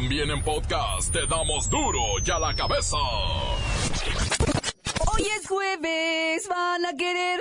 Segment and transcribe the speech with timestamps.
[0.00, 2.96] También en podcast te damos duro y a la cabeza.
[5.12, 7.40] Hoy es jueves, van a querer.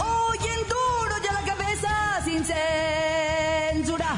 [0.00, 4.16] Hoy en duro y a la cabeza, sin censura.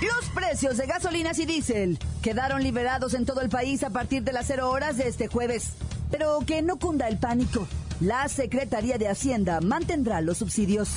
[0.00, 4.32] Los precios de gasolinas y diésel quedaron liberados en todo el país a partir de
[4.32, 5.72] las 0 horas de este jueves.
[6.12, 7.66] Pero que no cunda el pánico.
[8.02, 10.90] La Secretaría de Hacienda mantendrá los subsidios.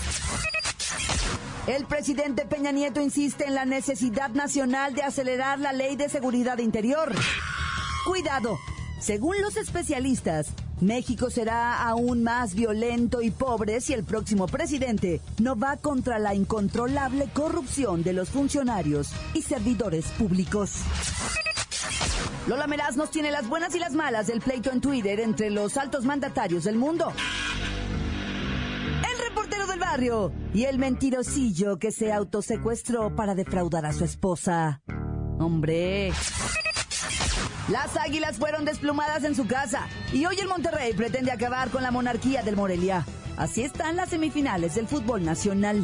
[1.67, 6.57] El presidente Peña Nieto insiste en la necesidad nacional de acelerar la ley de seguridad
[6.57, 7.13] interior.
[8.07, 8.57] Cuidado,
[8.99, 10.47] según los especialistas,
[10.81, 16.33] México será aún más violento y pobre si el próximo presidente no va contra la
[16.33, 20.81] incontrolable corrupción de los funcionarios y servidores públicos.
[22.47, 25.77] Lola Meraz nos tiene las buenas y las malas del pleito en Twitter entre los
[25.77, 27.11] altos mandatarios del mundo.
[29.11, 34.83] El reportero del barrio y el mentirosillo que se autosecuestró para defraudar a su esposa.
[35.39, 36.11] Hombre.
[37.69, 41.89] Las águilas fueron desplumadas en su casa y hoy el Monterrey pretende acabar con la
[41.89, 43.07] monarquía del Morelia.
[43.37, 45.83] Así están las semifinales del fútbol nacional.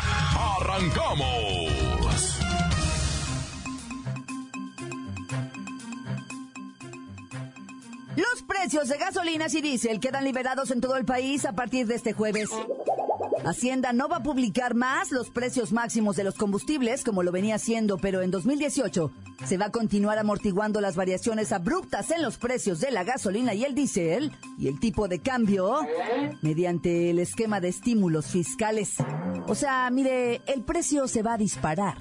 [8.15, 11.95] Los precios de gasolinas y diésel quedan liberados en todo el país a partir de
[11.95, 12.49] este jueves.
[13.45, 17.55] Hacienda no va a publicar más los precios máximos de los combustibles como lo venía
[17.55, 19.11] haciendo, pero en 2018
[19.45, 23.65] se va a continuar amortiguando las variaciones abruptas en los precios de la gasolina y
[23.65, 25.79] el diésel y el tipo de cambio
[26.41, 28.95] mediante el esquema de estímulos fiscales.
[29.47, 31.97] O sea, mire, el precio se va a disparar.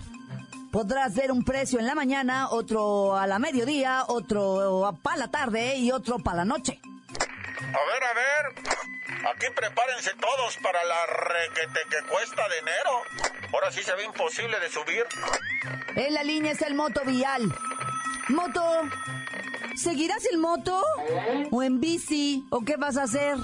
[0.70, 5.76] Podrás ver un precio en la mañana, otro a la mediodía, otro para la tarde
[5.76, 6.80] y otro para la noche.
[6.82, 8.99] A ver, a ver.
[9.28, 13.02] Aquí prepárense todos para la requete que cuesta de enero.
[13.52, 15.06] Ahora sí se ve imposible de subir.
[15.96, 17.42] En la línea está el moto vial.
[18.28, 18.62] Moto,
[19.76, 20.82] ¿seguirás el moto?
[21.50, 22.46] ¿O en bici?
[22.50, 23.36] ¿O qué vas a hacer?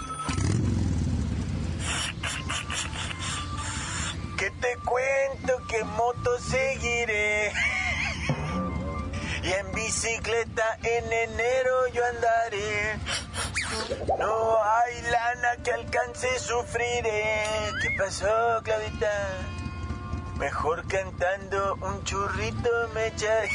[4.38, 5.16] ¿Qué te cuento?
[5.68, 7.52] que moto seguiré?
[9.42, 12.98] Y en bicicleta en enero yo andaré.
[14.18, 17.44] No hay lana que alcance, sufriré.
[17.82, 18.26] ¿Qué pasó,
[18.62, 19.10] Claudita?
[20.38, 23.48] Mejor cantando un churrito me echaré.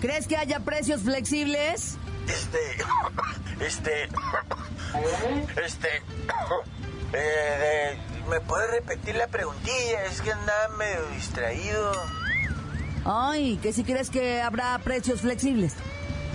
[0.00, 1.98] ¿Crees que haya precios flexibles?
[2.26, 2.58] Este,
[3.60, 4.08] este,
[5.62, 6.02] este,
[7.12, 7.98] eh,
[8.28, 10.04] ¿me puedes repetir la preguntilla?
[10.04, 11.92] Es que andaba medio distraído.
[13.04, 15.74] Ay, que si crees que habrá precios flexibles.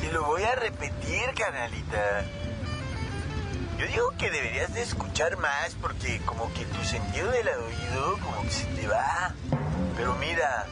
[0.02, 2.26] Te lo voy a repetir, canalita.
[3.78, 8.42] Yo digo que deberías de escuchar más porque como que tu sentido del oído como
[8.44, 9.34] que se te va.
[9.96, 10.66] Pero mira,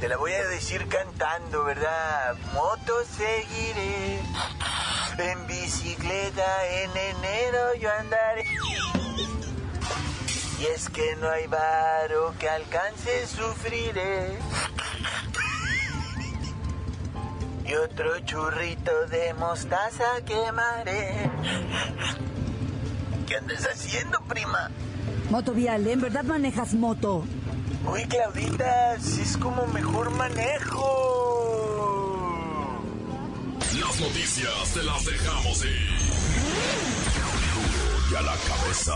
[0.00, 2.36] te la voy a decir cantando, ¿verdad?
[2.52, 4.20] Moto seguiré.
[5.18, 8.44] En bicicleta en enero yo andaré.
[10.60, 14.38] Y es que no hay varo que alcance, sufriré.
[17.68, 21.30] Y otro churrito de mostaza quemaré.
[23.26, 24.70] ¿Qué andas haciendo, prima?
[25.28, 27.24] Moto vial, ¿en verdad manejas moto?
[27.86, 30.80] Uy, Claudita, si es como mejor manejo.
[33.78, 35.98] Las noticias te las dejamos ir.
[37.54, 38.94] Duro y a la cabeza.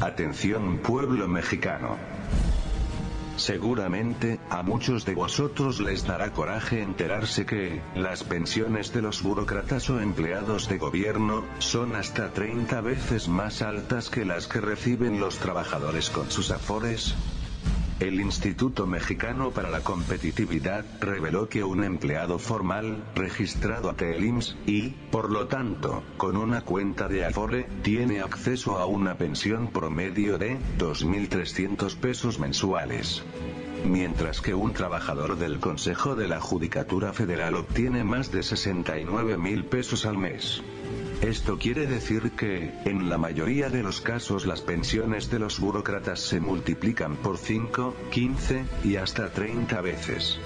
[0.00, 1.98] Atención pueblo mexicano.
[3.44, 9.90] Seguramente, a muchos de vosotros les dará coraje enterarse que, las pensiones de los burócratas
[9.90, 15.36] o empleados de gobierno, son hasta 30 veces más altas que las que reciben los
[15.36, 17.14] trabajadores con sus afores.
[18.00, 24.24] El Instituto Mexicano para la Competitividad reveló que un empleado formal, registrado ante el
[24.66, 30.38] y, por lo tanto, con una cuenta de Afore, tiene acceso a una pensión promedio
[30.38, 33.22] de 2.300 pesos mensuales.
[33.84, 39.64] Mientras que un trabajador del Consejo de la Judicatura Federal obtiene más de 69 mil
[39.64, 40.62] pesos al mes.
[41.22, 46.20] Esto quiere decir que, en la mayoría de los casos las pensiones de los burócratas
[46.20, 50.38] se multiplican por 5, 15 y hasta 30 veces.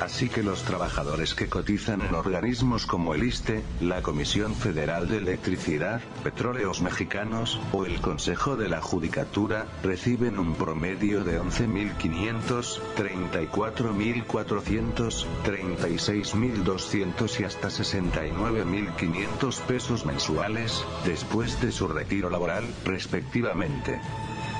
[0.00, 5.16] Así que los trabajadores que cotizan en organismos como el ISTE, la Comisión Federal de
[5.18, 15.26] Electricidad, Petróleos Mexicanos, o el Consejo de la Judicatura, reciben un promedio de 11.500, 34.400,
[15.44, 24.00] 36.200 y hasta 69.500 pesos mensuales, después de su retiro laboral, respectivamente.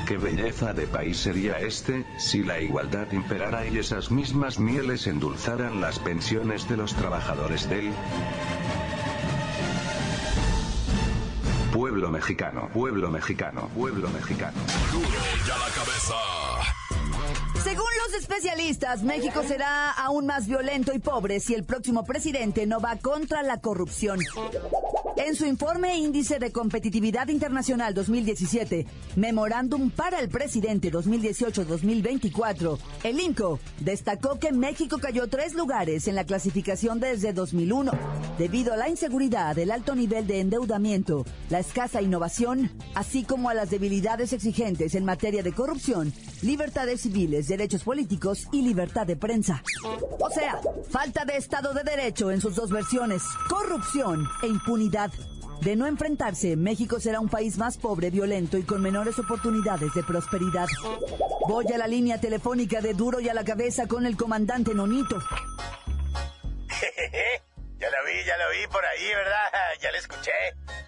[0.06, 5.80] Qué belleza de país sería este, si la igualdad imperara y esas mismas mieles endulzaran
[5.80, 7.90] las pensiones de los trabajadores del
[11.72, 14.58] pueblo mexicano, pueblo mexicano, pueblo mexicano.
[15.46, 16.14] ya la cabeza.
[17.64, 22.78] Según los especialistas, México será aún más violento y pobre si el próximo presidente no
[22.78, 24.18] va contra la corrupción.
[25.16, 28.84] En su informe Índice de Competitividad Internacional 2017,
[29.14, 36.24] Memorándum para el Presidente 2018-2024, el INCO destacó que México cayó tres lugares en la
[36.24, 37.92] clasificación desde 2001,
[38.38, 43.54] debido a la inseguridad, el alto nivel de endeudamiento, la escasa innovación, así como a
[43.54, 46.12] las debilidades exigentes en materia de corrupción,
[46.42, 49.62] libertades civiles, derechos políticos y libertad de prensa.
[50.18, 50.58] O sea,
[50.90, 55.03] falta de Estado de Derecho en sus dos versiones, corrupción e impunidad.
[55.60, 60.02] De no enfrentarse, México será un país más pobre, violento y con menores oportunidades de
[60.02, 60.66] prosperidad.
[61.48, 65.18] Voy a la línea telefónica de Duro y a la cabeza con el comandante Nonito.
[67.78, 69.52] ya la vi, ya la vi por ahí, ¿verdad?
[69.80, 70.32] Ya la escuché.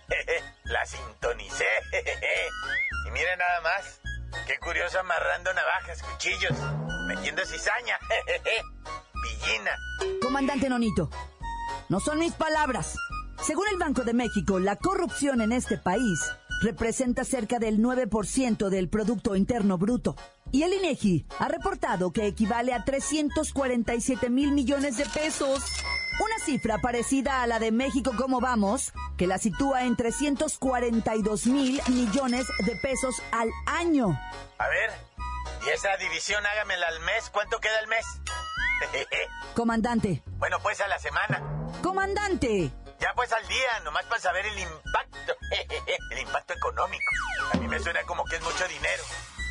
[0.64, 1.64] la sintonicé.
[3.06, 4.00] y mire nada más.
[4.46, 6.52] Qué curioso amarrando navajas, cuchillos,
[7.06, 7.98] metiendo cizaña.
[9.22, 9.70] Pillina.
[10.20, 11.08] Comandante Nonito,
[11.88, 12.94] no son mis palabras.
[13.42, 16.20] Según el Banco de México, la corrupción en este país
[16.62, 20.16] representa cerca del 9% del Producto Interno Bruto.
[20.52, 25.62] Y el INEGI ha reportado que equivale a 347 mil millones de pesos.
[26.18, 31.80] Una cifra parecida a la de México como vamos, que la sitúa en 342 mil
[31.88, 34.18] millones de pesos al año.
[34.58, 34.90] A ver,
[35.66, 38.06] y esa división hágamela al mes, ¿cuánto queda el mes?
[39.54, 40.22] Comandante.
[40.38, 41.42] Bueno, pues a la semana.
[41.82, 42.72] Comandante.
[43.00, 45.36] Ya pues al día, nomás para saber el impacto.
[46.10, 47.12] el impacto económico.
[47.52, 49.04] A mí me suena como que es mucho dinero.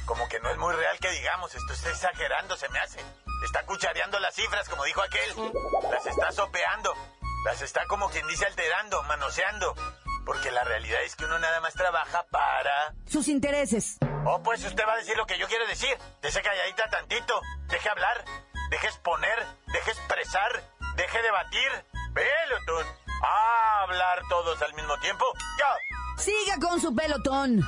[0.05, 2.99] Como que no es muy real que digamos, esto está exagerando, se me hace.
[3.43, 5.29] Está cuchareando las cifras, como dijo aquel.
[5.91, 6.93] Las está sopeando.
[7.45, 9.75] Las está como quien dice alterando, manoseando.
[10.25, 12.95] Porque la realidad es que uno nada más trabaja para...
[13.07, 13.97] Sus intereses.
[14.25, 15.95] Oh, pues usted va a decir lo que yo quiero decir.
[16.21, 17.39] Deje calladita tantito.
[17.67, 18.25] Deje hablar.
[18.71, 19.45] Deje exponer.
[19.67, 20.63] Deje expresar.
[20.95, 21.69] Deje debatir.
[22.15, 23.04] Pelotón.
[23.25, 25.25] A hablar todos al mismo tiempo.
[25.57, 26.23] Ya.
[26.23, 27.61] Siga con su pelotón.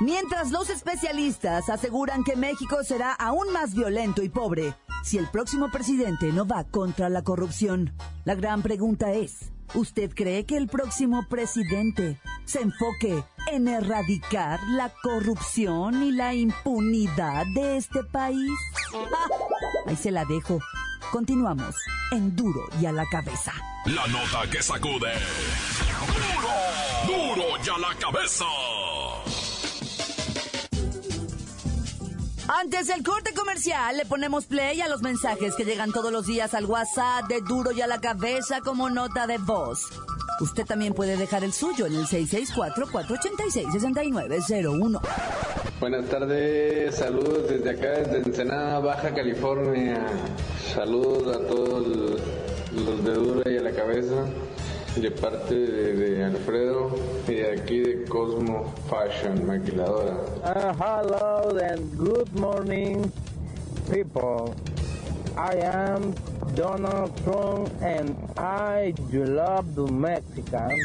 [0.00, 5.70] Mientras los especialistas aseguran que México será aún más violento y pobre si el próximo
[5.70, 7.94] presidente no va contra la corrupción.
[8.24, 14.92] La gran pregunta es, ¿usted cree que el próximo presidente se enfoque en erradicar la
[15.02, 18.52] corrupción y la impunidad de este país?
[18.94, 19.28] Ah,
[19.86, 20.60] ahí se la dejo.
[21.10, 21.74] Continuamos
[22.12, 23.52] en Duro y a la cabeza.
[23.86, 25.10] La nota que sacude.
[27.06, 28.44] Duro, duro y a la cabeza.
[32.48, 36.52] Antes del corte comercial, le ponemos play a los mensajes que llegan todos los días
[36.54, 39.86] al WhatsApp de Duro y a la cabeza como nota de voz.
[40.40, 45.00] Usted también puede dejar el suyo en el 664-486-6901.
[45.80, 50.04] Buenas tardes, saludos desde acá, desde Ensenada, Baja California.
[50.74, 51.86] Saludos a todos
[52.72, 54.24] los de Duro y a la cabeza
[54.96, 56.90] de parte de, Alfredo
[57.28, 60.16] y de aquí de Cosmo Fashion Maquiladora.
[60.42, 63.12] Uh, hello and good morning,
[63.88, 64.56] people.
[65.36, 66.12] I am
[66.56, 70.76] Donald Trump and I love the Mexican.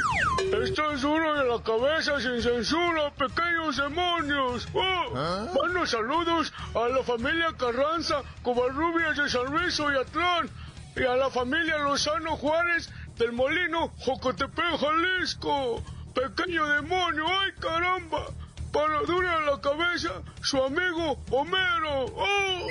[0.61, 4.67] Esto es uno de la cabeza sin censura, pequeños demonios.
[4.73, 10.49] Oh, Buenos saludos a la familia Carranza, Covarrubias de San Luis Oyatlán
[10.95, 15.83] y a la familia Lozano Juárez del Molino, Jocotepec, Jalisco.
[16.13, 18.27] Pequeño demonio, ay caramba.
[18.71, 22.05] Para dura la cabeza, su amigo Homero.
[22.15, 22.67] ¡Oh!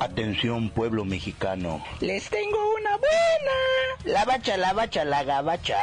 [0.00, 1.82] Atención pueblo mexicano.
[2.00, 3.14] Les tengo una buena.
[4.04, 5.76] La bacha, la bacha, la gabacha.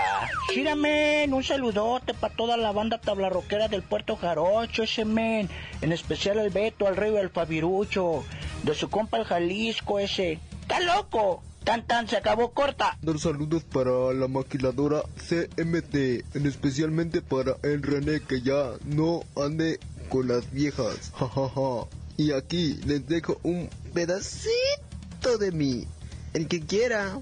[0.53, 5.49] Giramen, un saludote para toda la banda tablarroquera del puerto Jarocho, ese men.
[5.81, 8.23] En especial al Beto, al Rey y al Fabirucho.
[8.63, 10.39] De su compa el Jalisco ese.
[10.61, 11.41] ¡Está loco!
[11.63, 12.97] Tan tan se acabó corta.
[13.01, 15.95] Dar saludos para la maquiladora CMT,
[16.35, 21.11] en especialmente para el René que ya no ande con las viejas.
[21.15, 21.87] Jajaja.
[22.17, 25.87] Y aquí les dejo un pedacito de mí.
[26.33, 27.19] El que quiera.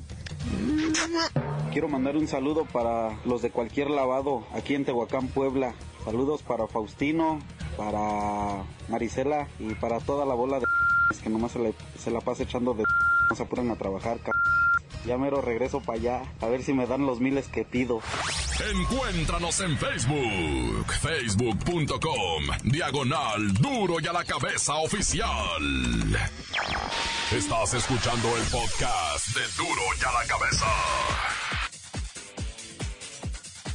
[1.72, 5.74] Quiero mandar un saludo para los de cualquier lavado aquí en Tehuacán, Puebla.
[6.05, 7.39] Saludos para Faustino,
[7.77, 10.65] para Marisela y para toda la bola de
[11.24, 12.84] que nomás se, se la pasa echando de
[13.29, 14.19] no se apuran a trabajar.
[15.06, 18.01] Ya mero regreso para allá, a ver si me dan los miles que pido.
[18.72, 25.29] Encuéntranos en Facebook, facebook.com, diagonal duro y a la cabeza oficial.
[27.32, 30.65] Estás escuchando el podcast de duro y a la cabeza.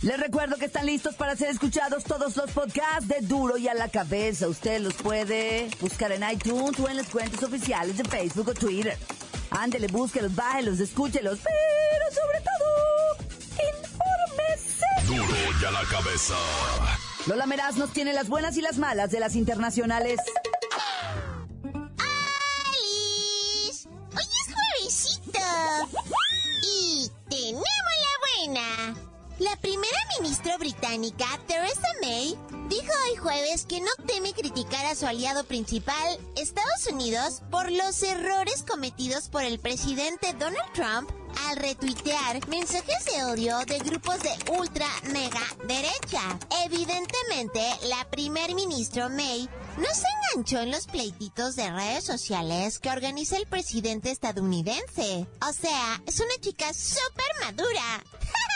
[0.04, 3.74] Les recuerdo que están listos para ser escuchados todos los podcasts de Duro y a
[3.74, 4.46] la cabeza.
[4.48, 8.98] Usted los puede buscar en iTunes o en las cuentas oficiales de Facebook o Twitter.
[9.56, 13.16] Ándele, búsquelos, bájelos, escúchelos, pero sobre todo,
[13.72, 14.86] infórmese.
[15.06, 16.34] Duro y a la cabeza.
[17.26, 20.18] Lola Meraz nos tiene las buenas y las malas de las internacionales.
[30.24, 32.34] Ministra británica, Theresa May,
[32.70, 38.02] dijo hoy jueves que no teme criticar a su aliado principal, Estados Unidos, por los
[38.02, 41.10] errores cometidos por el presidente Donald Trump
[41.46, 46.38] al retuitear mensajes de odio de grupos de ultra mega derecha.
[46.64, 52.88] Evidentemente, la primer ministro May no se enganchó en los pleititos de redes sociales que
[52.88, 55.26] organiza el presidente estadounidense.
[55.46, 58.02] O sea, es una chica súper madura.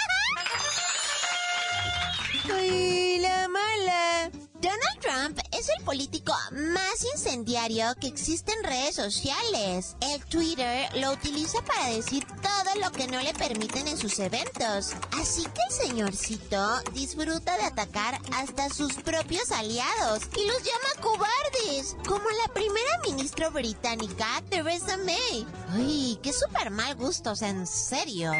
[2.54, 4.30] ¡Ay, la mala!
[4.60, 9.96] Donald Trump es el político más incendiario que existe en redes sociales.
[10.00, 14.94] El Twitter lo utiliza para decir todo lo que no le permiten en sus eventos.
[15.20, 21.96] Así que el señorcito disfruta de atacar hasta sus propios aliados y los llama cobardes,
[22.06, 25.46] como la primera ministra británica, Theresa May.
[25.70, 28.32] ¡Ay, qué súper mal gusto, o sea, en serio!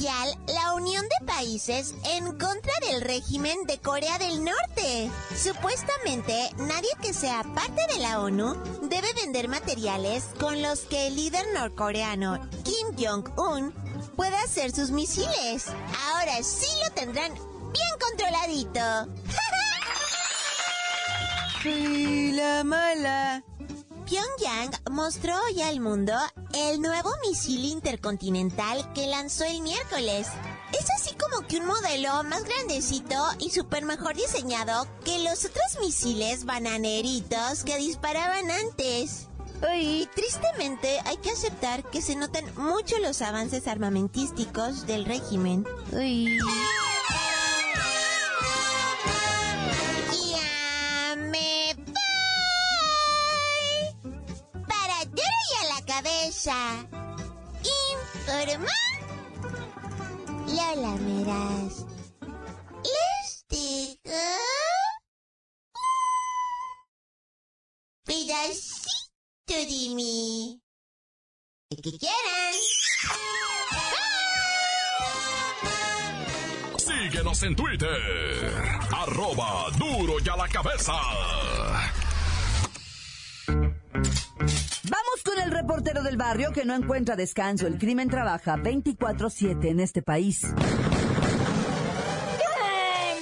[0.00, 5.10] La unión de países en contra del régimen de Corea del Norte.
[5.36, 11.16] Supuestamente, nadie que sea parte de la ONU debe vender materiales con los que el
[11.16, 13.72] líder norcoreano Kim Jong-un
[14.14, 15.66] pueda hacer sus misiles.
[16.12, 18.80] Ahora sí lo tendrán bien controladito.
[21.62, 23.42] ¡Sí, la mala!
[24.08, 26.14] Pyongyang mostró hoy al mundo
[26.54, 30.28] el nuevo misil intercontinental que lanzó el miércoles.
[30.72, 35.78] Es así como que un modelo más grandecito y súper mejor diseñado que los otros
[35.82, 39.26] misiles bananeritos que disparaban antes.
[39.76, 45.66] Y tristemente hay que aceptar que se notan mucho los avances armamentísticos del régimen.
[45.92, 46.38] Uy.
[56.38, 56.86] Cabeza.
[57.92, 58.70] Informa.
[60.46, 61.84] Lola Meraz.
[62.84, 64.20] Les digo.
[68.04, 70.62] Pedacito de mí.
[71.70, 72.54] El que quieran.
[76.78, 78.78] Síguenos en Twitter.
[78.92, 80.92] Arroba duro y a la cabeza.
[85.24, 87.66] Con el reportero del barrio que no encuentra descanso.
[87.66, 90.46] El crimen trabaja 24-7 en este país.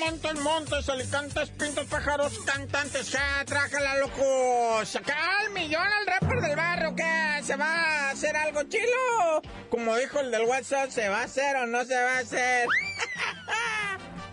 [0.01, 4.85] Montes, montes, alicantes, pintos, pájaros, cantantes, ya, trájala, loco.
[4.85, 9.43] Saca al millón al rapper del barrio, que se va a hacer algo chilo.
[9.69, 12.67] Como dijo el del WhatsApp, ¿se va a hacer o no se va a hacer?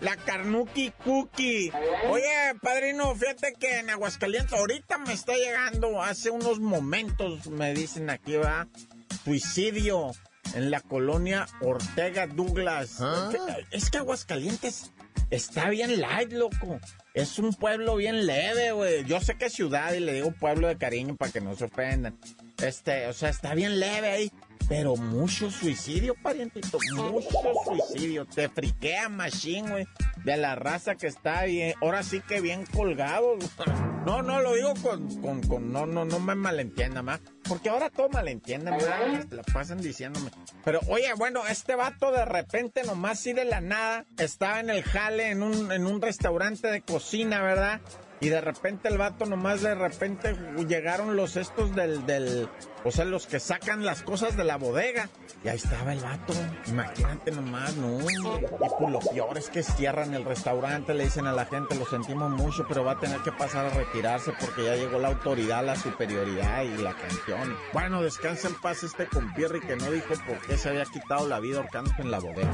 [0.04, 1.72] La Carnuki Cookie.
[2.10, 8.10] Oye, padrino, fíjate que en Aguascalientes ahorita me está llegando, hace unos momentos, me dicen
[8.10, 8.68] aquí, va,
[9.24, 10.12] suicidio
[10.56, 13.00] en la colonia Ortega Douglas.
[13.72, 14.92] Es que Aguascalientes
[15.30, 16.80] está bien light, loco.
[17.14, 19.06] Es un pueblo bien leve, güey.
[19.06, 21.66] Yo sé que es ciudad y le digo pueblo de cariño para que no se
[21.66, 22.20] ofendan.
[22.62, 24.32] Este, o sea, está bien leve ahí.
[24.76, 26.80] Pero mucho suicidio, parientito.
[26.96, 27.30] Mucho
[27.64, 28.26] suicidio.
[28.26, 29.88] Te friquea machine, güey.
[30.26, 31.76] De la raza que está bien.
[31.80, 33.38] Ahora sí que bien colgado.
[34.04, 37.22] No, no, lo digo con, con, con no, no, no me malentienda más.
[37.48, 38.78] porque ahora todo malentienden.
[39.30, 40.30] Te la pasan diciéndome.
[40.66, 44.84] Pero oye, bueno, este vato de repente nomás sí de la nada estaba en el
[44.84, 47.80] jale en un, en un restaurante de cocina, ¿verdad?
[48.24, 50.34] Y de repente el vato nomás de repente
[50.66, 52.48] llegaron los estos del, del,
[52.86, 55.10] o sea, los que sacan las cosas de la bodega.
[55.44, 56.34] Y ahí estaba el vato.
[56.68, 58.00] Imagínate nomás, no.
[58.00, 58.16] Y
[58.80, 62.32] pues lo peor es que cierran el restaurante, le dicen a la gente, lo sentimos
[62.32, 65.76] mucho, pero va a tener que pasar a retirarse porque ya llegó la autoridad, la
[65.76, 67.58] superioridad y la canción.
[67.74, 71.42] Bueno, descansa en paz este compierri que no dijo por qué se había quitado la
[71.42, 72.52] vida ahorcando en la bodega.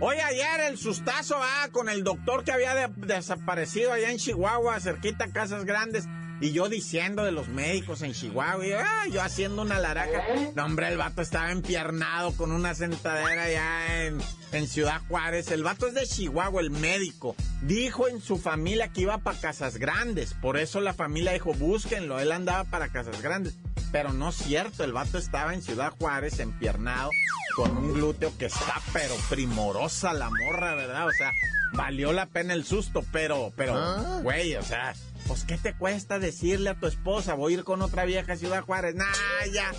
[0.00, 5.24] Hoy ayer el sustazo ah, con el doctor que había desaparecido allá en Chihuahua, cerquita
[5.24, 6.06] a Casas Grandes.
[6.40, 10.22] Y yo diciendo de los médicos en Chihuahua, y, ah, yo haciendo una laraca.
[10.54, 14.18] No, hombre, el vato estaba empiernado con una sentadera allá en,
[14.52, 15.50] en Ciudad Juárez.
[15.50, 17.34] El vato es de Chihuahua, el médico.
[17.62, 20.34] Dijo en su familia que iba para Casas Grandes.
[20.34, 22.20] Por eso la familia dijo, búsquenlo.
[22.20, 23.56] Él andaba para Casas Grandes.
[23.90, 27.10] Pero no es cierto, el vato estaba en Ciudad Juárez empiernado
[27.56, 31.06] con un glúteo que está pero primorosa la morra, ¿verdad?
[31.06, 31.32] O sea,
[31.72, 34.20] valió la pena el susto, pero, pero, ¿Ah?
[34.22, 34.94] güey, o sea,
[35.28, 38.36] pues ¿qué te cuesta decirle a tu esposa, voy a ir con otra vieja a
[38.36, 38.94] Ciudad Juárez?
[38.94, 39.04] Nah,
[39.52, 39.70] ya.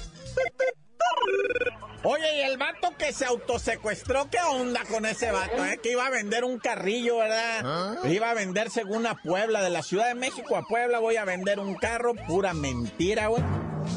[2.03, 5.79] Oye, y el vato que se autosecuestró, ¿qué onda con ese vato, eh?
[5.83, 7.61] Que iba a vender un carrillo, ¿verdad?
[7.63, 7.95] ¿Ah?
[8.07, 11.25] Iba a vender según a Puebla, de la Ciudad de México a Puebla, voy a
[11.25, 13.43] vender un carro, pura mentira, güey.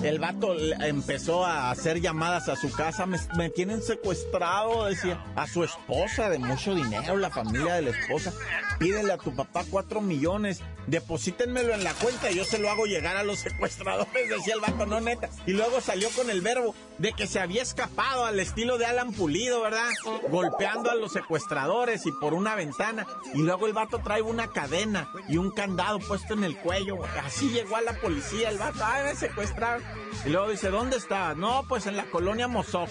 [0.02, 5.46] El vato empezó a hacer llamadas a su casa, me, me tienen secuestrado, decía, a
[5.46, 8.32] su esposa de mucho dinero, la familia de la esposa.
[8.78, 12.86] Pídele a tu papá cuatro millones, deposítenmelo en la cuenta y yo se lo hago
[12.86, 15.28] llegar a los secuestradores, decía el vato, no neta.
[15.46, 19.12] Y luego salió con el verbo de que se había escapado al estilo de Alan
[19.12, 19.88] Pulido, ¿verdad?
[20.28, 23.06] Golpeando a los secuestradores y por una ventana.
[23.34, 26.98] Y luego el vato trae una cadena y un candado puesto en el cuello.
[27.24, 29.82] Así llegó a la policía el vato, ay, me secuestraron.
[30.24, 31.34] Y luego dice, ¿dónde estaba?
[31.34, 32.88] No, pues en la colonia Mozoc,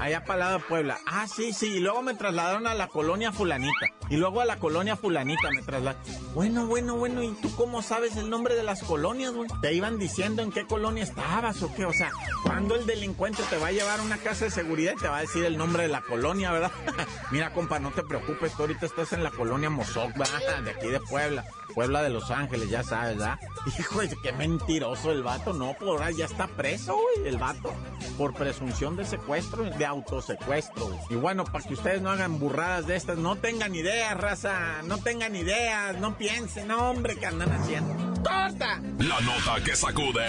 [0.00, 0.98] allá para lado de Puebla.
[1.06, 1.66] Ah, sí, sí.
[1.66, 3.86] Y luego me trasladaron a la colonia fulanita.
[4.08, 6.02] Y luego a la colonia fulanita me trasladaron.
[6.34, 7.07] Bueno, bueno, bueno.
[7.08, 9.48] ¿Y tú cómo sabes el nombre de las colonias, güey?
[9.60, 11.84] ¿Te iban diciendo en qué colonia estabas o qué?
[11.84, 12.10] O sea,
[12.42, 15.18] ¿cuándo el delincuente te va a llevar a una casa de seguridad y te va
[15.18, 16.72] a decir el nombre de la colonia, verdad?
[17.30, 18.52] Mira, compa, no te preocupes.
[18.54, 20.62] Tú ahorita estás en la colonia Mozoc, ¿verdad?
[20.62, 21.44] De aquí de Puebla.
[21.74, 23.38] Puebla de Los Ángeles, ya sabes, ¿verdad?
[23.78, 25.52] Hijo, qué mentiroso el vato.
[25.52, 27.72] No, por ahora ya está preso, güey, el vato.
[28.16, 30.98] Por presunción de secuestro, de autosecuestro.
[31.10, 34.82] Y bueno, para que ustedes no hagan burradas de estas, no tengan ideas, raza.
[34.84, 37.94] No tengan ideas, no piensen, no, hombre, ¿qué andan haciendo?
[38.24, 38.82] ¡Corta!
[38.98, 40.26] La nota que sacude.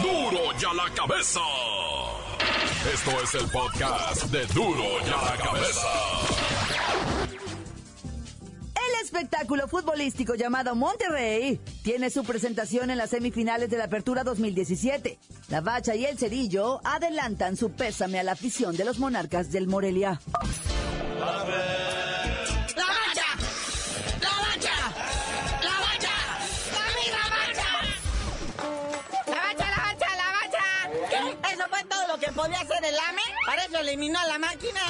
[0.00, 0.30] ¡Duro!
[0.30, 1.40] ¡Duro ya la cabeza!
[2.90, 5.86] Esto es el podcast de Duro ya la cabeza.
[8.74, 15.18] El espectáculo futbolístico llamado Monterrey tiene su presentación en las semifinales de la Apertura 2017.
[15.50, 19.66] La Bacha y el Cerillo adelantan su pésame a la afición de los monarcas del
[19.66, 20.22] Morelia.
[21.18, 21.44] ¡La
[32.40, 33.22] podía hacer el AME?
[33.44, 34.80] Para eso eliminó a la máquina.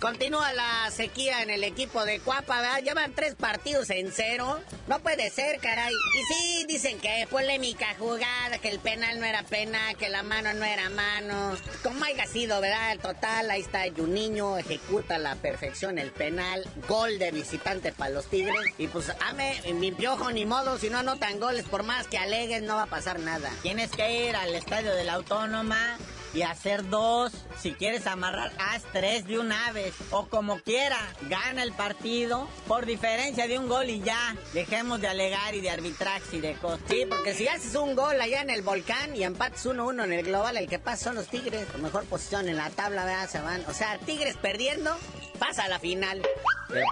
[0.00, 2.82] Continúa la sequía en el equipo de Cuapa, ¿verdad?
[2.82, 4.60] Llevan tres partidos en cero.
[4.86, 5.92] No puede ser, caray.
[5.92, 10.52] Y sí, dicen que polémica jugada, que el penal no era pena, que la mano
[10.54, 11.56] no era mano.
[11.82, 12.92] Como haya sido, ¿verdad?
[12.92, 16.64] El total, ahí está Juninho, ejecuta a la perfección el penal.
[16.86, 18.60] Gol de visitante para los Tigres.
[18.78, 22.62] Y pues, ame, mi piojo, ni modo, si no anotan goles, por más que alegues,
[22.62, 23.50] no va a pasar nada.
[23.62, 25.98] Tienes que ir al estadio de la Autónoma
[26.36, 27.32] y hacer dos.
[27.58, 29.94] Si quieres amarrar, haz tres de una vez.
[30.10, 34.36] O como quiera, gana el partido por diferencia de un gol y ya.
[34.52, 36.80] Dejemos de alegar y de arbitraje y de cosas.
[36.88, 40.26] Sí, porque si haces un gol allá en el volcán y empates 1-1 en el
[40.26, 41.66] global, el que pasa son los Tigres.
[41.68, 43.30] Con mejor posición en la tabla, ¿verdad?
[43.30, 43.64] Se van.
[43.66, 44.94] O sea, Tigres perdiendo,
[45.38, 46.20] pasa a la final.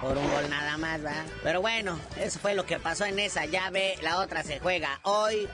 [0.01, 1.25] Por un gol nada más, ¿verdad?
[1.43, 3.95] Pero bueno, eso fue lo que pasó en esa llave.
[4.01, 5.47] La otra se juega hoy.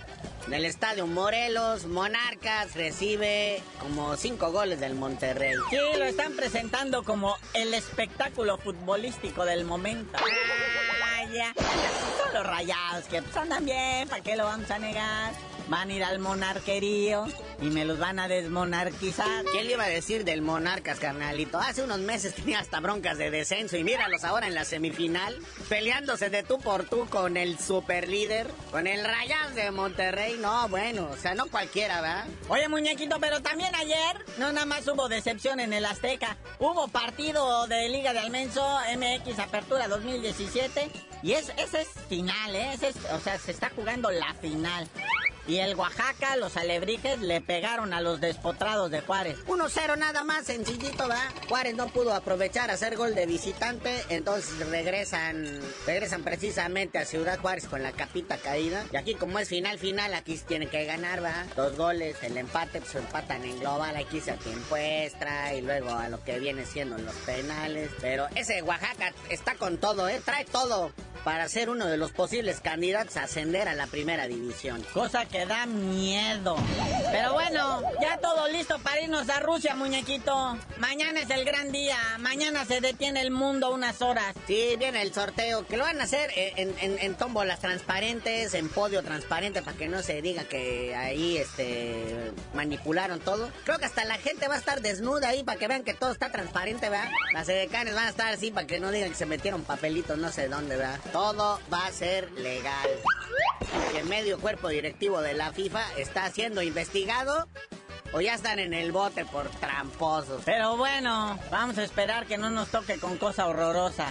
[0.47, 5.55] En el estadio Morelos, Monarcas recibe como cinco goles del Monterrey.
[5.69, 10.17] Sí, lo están presentando como el espectáculo futbolístico del momento.
[10.17, 11.53] Ah, ya.
[11.53, 15.33] Son los rayados que pues, andan bien, ¿para qué lo vamos a negar?
[15.67, 17.25] Van a ir al monarquerío
[17.61, 19.45] y me los van a desmonarquizar.
[19.51, 21.59] ¿Quién le iba a decir del Monarcas, carnalito?
[21.59, 25.37] Hace unos meses tenía hasta broncas de descenso y míralos ahora en la semifinal,
[25.69, 30.37] peleándose de tú por tú con el super líder, con el Rayas de Monterrey.
[30.39, 32.25] No, bueno, o sea, no cualquiera, ¿verdad?
[32.49, 36.37] Oye, muñequito, pero también ayer no nada más hubo decepción en el Azteca.
[36.59, 38.63] Hubo partido de Liga de Almenso
[38.97, 40.89] MX Apertura 2017
[41.23, 42.73] y es, ese es final, ¿eh?
[42.73, 44.87] Ese es, o sea, se está jugando la final.
[45.47, 49.37] Y el Oaxaca, los alebrijes, le pegaron a los despotrados de Juárez.
[49.47, 51.21] 1-0 nada más, sencillito, ¿va?
[51.49, 57.67] Juárez no pudo aprovechar hacer gol de visitante, entonces regresan, regresan precisamente a Ciudad Juárez
[57.67, 58.85] con la capita caída.
[58.91, 61.45] Y aquí como es final, final, aquí se tiene que ganar, ¿va?
[61.55, 66.09] Dos goles, el empate, pues empatan en global, aquí se tiempo extra y luego a
[66.09, 67.89] lo que viene siendo los penales.
[67.99, 70.21] Pero ese Oaxaca está con todo, ¿eh?
[70.23, 70.91] Trae todo
[71.23, 74.83] para ser uno de los posibles candidatos a ascender a la primera división.
[74.93, 76.55] Cosa que da miedo.
[77.11, 80.57] Pero bueno, ya todo listo para irnos a Rusia, muñequito.
[80.79, 81.97] Mañana es el gran día.
[82.19, 84.35] Mañana se detiene el mundo unas horas.
[84.47, 88.69] Sí, viene el sorteo, que lo van a hacer en, en, en tómbolas transparentes, en
[88.69, 93.51] podio transparente, para que no se diga que ahí este manipularon todo.
[93.65, 96.11] Creo que hasta la gente va a estar desnuda ahí para que vean que todo
[96.11, 97.09] está transparente, ¿verdad?
[97.33, 100.31] Las edecanes van a estar así para que no digan que se metieron papelitos no
[100.31, 100.99] sé dónde, ¿verdad?
[101.11, 102.89] Todo va a ser legal.
[103.97, 107.47] El medio cuerpo directivo de la FIFA está siendo investigado
[108.13, 110.41] o ya están en el bote por tramposos.
[110.45, 114.07] Pero bueno, vamos a esperar que no nos toque con cosa horrorosa.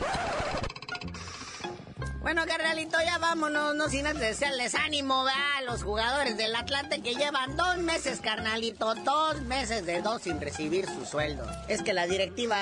[2.33, 7.03] Bueno, carnalito, ya vámonos, no sin antes desearles ánimo, va, a los jugadores del Atlante
[7.03, 11.45] que llevan dos meses, carnalito, dos meses de dos sin recibir su sueldo.
[11.67, 12.57] Es que la directiva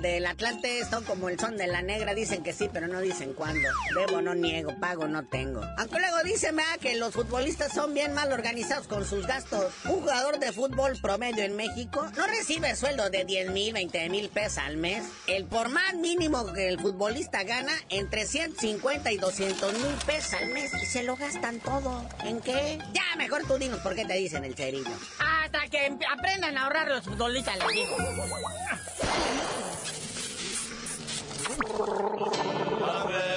[0.00, 3.34] del Atlante son como el son de la negra, dicen que sí, pero no dicen
[3.34, 3.68] cuándo.
[3.94, 5.60] Debo, no niego, pago, no tengo.
[5.76, 9.70] Aunque luego dicen, va, que los futbolistas son bien mal organizados con sus gastos.
[9.84, 14.30] Un jugador de fútbol promedio en México no recibe sueldo de 10 mil, 20 mil
[14.30, 15.04] pesos al mes.
[15.26, 20.48] El por más mínimo que el futbolista gana, entre 150 y 200 mil pesos al
[20.48, 22.04] mes y se lo gastan todo.
[22.24, 22.78] ¿En qué?
[22.92, 24.90] Ya, mejor tú dinos por qué te dicen el cerillo.
[25.18, 27.96] Hasta que aprendan a ahorrar los futbolistas, les digo.
[32.80, 33.29] ¡La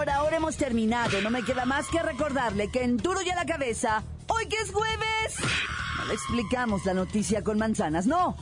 [0.00, 1.20] Ahora hemos terminado.
[1.20, 4.56] No me queda más que recordarle que en Duro y a la Cabeza, hoy que
[4.56, 5.36] es jueves,
[5.98, 8.36] no le explicamos la noticia con manzanas, no.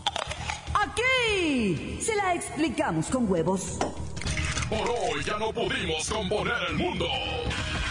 [0.72, 3.78] Aquí se la explicamos con huevos.
[4.68, 7.06] Por hoy ya no pudimos componer el mundo.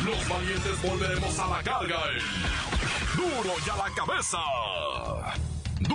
[0.05, 4.37] Los valientes volveremos a la carga en Duro y a la cabeza.